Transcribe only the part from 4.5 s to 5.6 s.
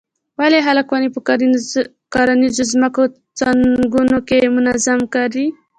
منظم کري.